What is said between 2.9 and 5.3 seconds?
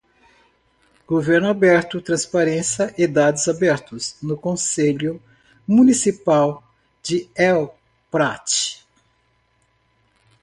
e dados abertos no Conselho